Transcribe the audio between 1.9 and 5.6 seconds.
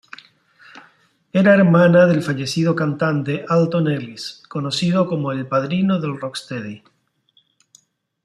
del fallecido cantante Alton Ellis, conocido como "el